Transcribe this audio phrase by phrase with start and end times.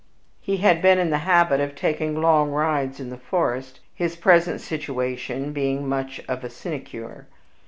[0.39, 4.59] He had been in the habit of taking long rides in the forest, his present
[4.59, 7.27] situation being much of a sinecure.